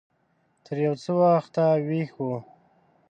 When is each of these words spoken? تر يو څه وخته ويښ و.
تر 0.65 0.75
يو 0.85 0.93
څه 1.03 1.11
وخته 1.21 1.63
ويښ 1.87 2.09
و. 2.21 2.27